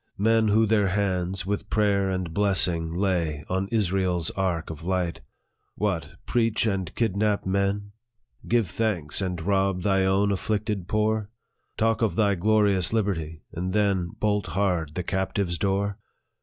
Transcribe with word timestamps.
Men 0.17 0.47
who 0.47 0.65
their 0.65 0.87
hands, 0.87 1.45
with 1.45 1.69
prayer 1.69 2.09
and 2.09 2.33
blessing, 2.33 2.91
lay 2.91 3.45
On 3.49 3.67
Israel's 3.67 4.31
ark 4.31 4.71
of 4.71 4.83
light" 4.83 5.21
What! 5.75 6.15
preach, 6.25 6.65
and 6.65 6.91
kidnap 6.95 7.45
men? 7.45 7.91
Give 8.47 8.67
thanks, 8.67 9.21
and 9.21 9.39
rob 9.39 9.83
thy 9.83 10.03
own 10.03 10.31
afflicted 10.31 10.87
poor? 10.87 11.29
Talk 11.77 12.01
of 12.01 12.15
thy 12.15 12.33
glorious 12.33 12.91
liberty, 12.91 13.43
and 13.53 13.73
then 13.73 14.09
Bolt 14.19 14.47
hard 14.47 14.95
the 14.95 15.03
captive's 15.03 15.59
door 15.59 15.99